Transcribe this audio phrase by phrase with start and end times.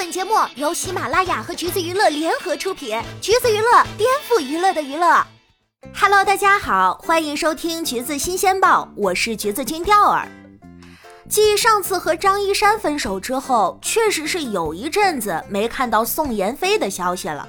[0.00, 5.22] 本节目由喜马拉雅和橘子娱乐联合出品，橘子娱乐颠覆娱乐的娱乐。
[5.94, 10.26] Hello，大家好，欢迎收听橘子新鲜报，我是橘子金钓儿。
[11.28, 17.46] 继上次和张一山分手之后，确实是有一阵子没看到宋妍霏的消息了。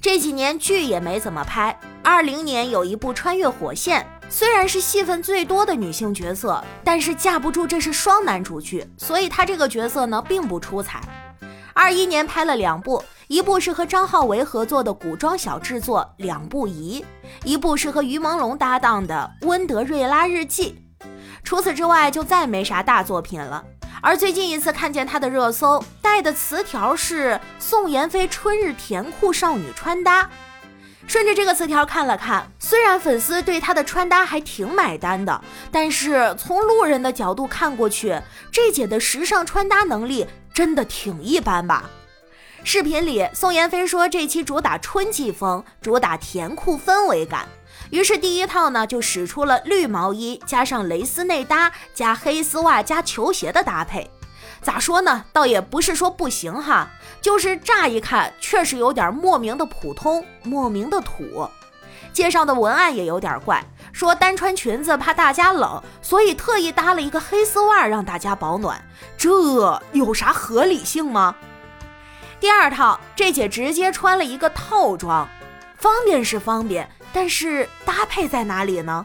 [0.00, 1.76] 这几年剧也没怎么拍。
[2.04, 11.02] 二零年有一部《穿越火线》，虽然是戏份最多的女性角色，但是架不住这是双男主剧，所以她这个角色呢并不出彩。
[11.78, 17.00] 二一年拍了两部，一部是和张浩维合作的古装小制作《两不疑》，
[17.44, 20.76] 一部是和于朦胧搭档的《温德瑞拉日记》。
[21.44, 23.64] 除此之外，就再没啥大作品了。
[24.02, 30.28] 而最近一次看见他的热搜带的词条是宋妍霏春日甜酷少女穿搭。
[31.06, 35.40] 顺着这个词条看了看，虽然粉丝对她的穿搭还挺买单的，
[35.72, 38.20] 但是从路人的角度看过去，
[38.52, 40.26] 这姐的时尚穿搭能力
[40.58, 41.88] 真的挺一般吧。
[42.64, 47.46] 视频里，宋妍霏说这期主打春季风，主打甜酷氛围感。
[47.90, 54.10] 于是第一套呢，就使出了绿毛衣加上蕾丝内搭加黑丝袜加球鞋的搭配。
[54.60, 55.24] 咋说呢？
[55.32, 56.90] 倒也不是说不行哈，
[57.22, 61.48] 就是乍一看确实有点莫名的普通，莫名的土。
[62.12, 63.64] 介绍的文案也有点怪，
[63.98, 68.80] 说单穿裙子怕大家冷，所以特意搭了一个黑丝袜让大家保暖。
[69.16, 71.34] 这有啥合理性吗？
[72.38, 75.28] 第二套，这姐直接穿了一个套装，
[75.76, 76.88] 方便是方便。
[77.12, 79.04] 但是搭配在哪里呢？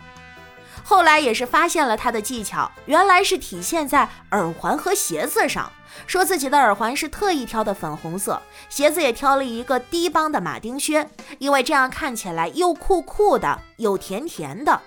[0.84, 5.72] 后来也是发现了她的技巧，原来是体现在耳环和鞋子上。
[6.08, 14.82] 说自己的耳环是特意挑的粉红色，鞋子也挑了一个低帮的马丁靴，因为这样看起来又酷酷的又甜甜的。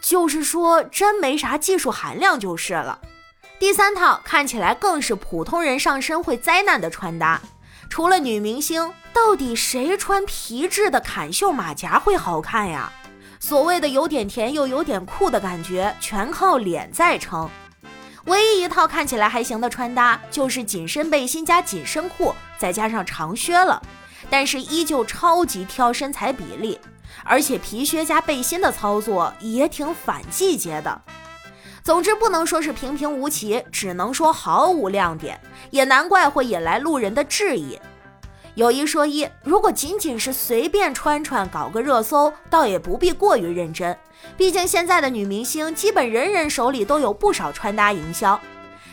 [0.00, 2.98] 就是说，真没啥技术含量就是了。
[3.58, 7.40] 第三套看起来更是普通人上身会灾难的穿搭。
[7.90, 12.90] 除了女明星，到底谁穿皮质的坎袖马甲会好看呀？
[13.38, 17.50] 所谓的有点甜又有点酷的感觉，全靠脸在撑。
[18.26, 23.80] 唯一一套看起来还行的穿搭，就是紧身背心加紧身裤，再加上长靴了。
[24.28, 26.78] 但是依旧超级挑身材比例，
[27.24, 31.00] 而且皮靴加背心的操作也挺反季节的。
[31.82, 37.80] 总之不能说是平平无奇，只能说毫无亮点，也难怪会引来路人的质疑。
[38.60, 43.96] 有一说一，如果仅仅是随便穿穿搞个热搜，倒也不必过于认真。
[44.36, 48.38] 毕竟现在的女明星基本人人手里都有不少穿搭营销。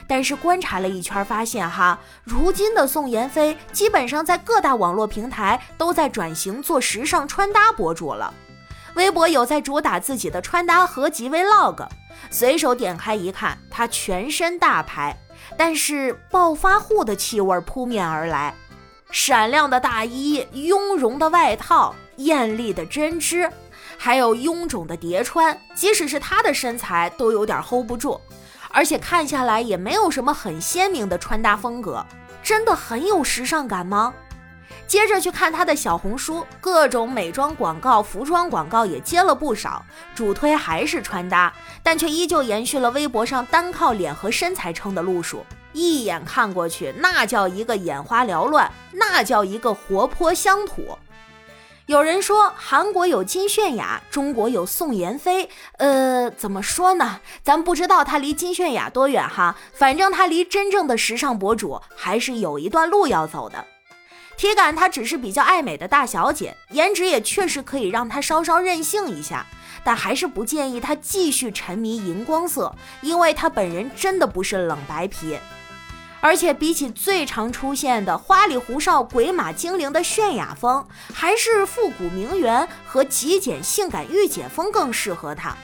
[0.08, 8.34] 但是观察了一圈，发现哈，如今的宋妍霏基本上在各大网络平台都在转型做时尚穿搭博主了。
[8.96, 11.86] 微博有在主打自己的穿搭合集 Vlog。
[12.32, 15.18] 随手点开一看，她全身大牌，
[15.58, 18.56] 但是暴发户的气味扑面而来。
[19.12, 23.50] 闪亮的大衣、雍容的外套、艳丽的针织，
[23.98, 28.20] 还有臃肿的叠穿，即使是她的身材都有点 hold 不住。
[28.70, 32.06] 而且看下来也没有什么很鲜明的穿搭风格，
[32.44, 34.14] 真的很有时尚感吗？
[34.86, 41.52] 接着去看他的小红书，各种美妆广告、服装广告也接了不少，主推还是穿搭，
[41.82, 45.46] 但却依旧延续了微博上单靠脸和身材撑的路数。
[45.78, 50.98] 一眼看过去，那叫一个眼花缭乱，那叫一个活泼乡土。
[51.86, 57.22] 有人说韩国有金泫雅，中国有宋妍霏，呃，怎么说呢？
[57.44, 63.64] 咱不知道她离金泫雅多远哈，反正她离真正的时尚博主还是有一段路要走的。
[64.36, 69.46] 体感她只是比较爱美的大小姐，颜值也确实可以让她稍稍任性一下，
[69.84, 75.38] 但还是不建议她继续沉迷荧光色，因为她本人真的不是冷白皮。
[76.28, 85.56] 而且比起最常出现的花里胡哨、鬼马精灵的泫雅风，还是复古名媛和极简性感御姐风更适合她。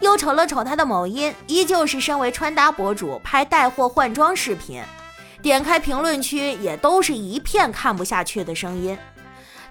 [0.00, 4.82] 又瞅了瞅她的某音，依旧是身为穿搭博主拍带货换装视频。
[5.40, 8.98] 点开评论区，也都是一片看不下去的声音。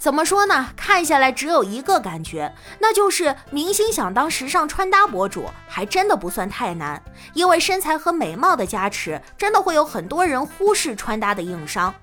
[0.04, 0.68] 怎么说呢？
[0.76, 7.02] 看下来只有一个感觉，那就是明星想当时尚穿搭博主，还真的不算太难。
[7.34, 11.96] 因为身材和美貌的加持，真的会有很多人忽视穿搭的硬伤。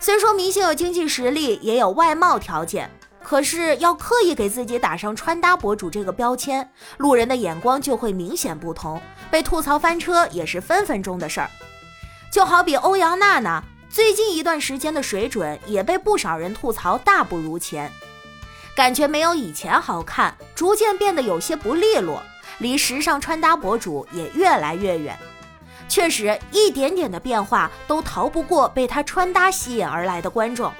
[0.00, 2.90] 虽说明星有经济实力，也有外貌条件，
[3.22, 9.00] 可是要刻意给自己打上穿搭博主这个标签，路人的眼光就会明显不同，
[9.30, 11.48] 被吐槽翻车也是分分钟的事儿。
[12.32, 13.62] 就好比欧阳娜娜，
[13.98, 17.90] 最近一段时间的水准也被不少人吐槽大不如前，
[18.72, 22.22] 感觉没有以前好看，逐渐变得有些不利落，
[22.58, 25.18] 离时尚穿搭博主也越来越远。
[25.88, 30.72] 确实，一点点的变化都逃不过被他穿搭吸引而来的观众。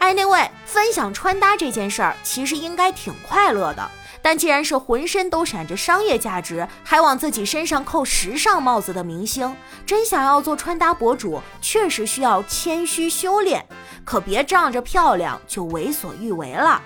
[0.00, 3.90] Anyway，分享穿搭这件事儿其实应该挺快乐的，
[4.22, 9.54] 但既然是浑身都闪着商业价值，还往自己身上扣时尚帽子的明星，
[9.86, 13.64] 真想要做穿搭博主，确实需要谦虚修炼，
[14.04, 16.80] 可别仗着漂亮就为所欲为了。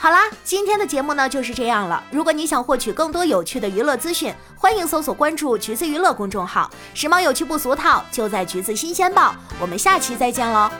[0.00, 2.02] 好啦，今天的节目呢就是这样了。
[2.12, 9.34] 如果你想获取更多有趣的娱乐资讯，欢迎搜索关注“橘子娱乐”公众号，时髦有趣不俗套，就在“橘子新鲜报”。
[9.60, 10.70] 我们下期再见喽。